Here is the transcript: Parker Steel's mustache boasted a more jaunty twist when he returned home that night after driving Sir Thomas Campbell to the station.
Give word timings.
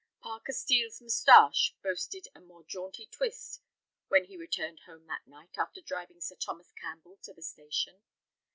Parker 0.19 0.51
Steel's 0.51 0.99
mustache 0.99 1.75
boasted 1.83 2.27
a 2.33 2.39
more 2.41 2.63
jaunty 2.63 3.05
twist 3.05 3.61
when 4.07 4.23
he 4.25 4.35
returned 4.35 4.79
home 4.87 5.05
that 5.05 5.27
night 5.27 5.59
after 5.59 5.79
driving 5.79 6.19
Sir 6.21 6.37
Thomas 6.37 6.71
Campbell 6.73 7.19
to 7.21 7.33
the 7.35 7.43
station. 7.43 8.01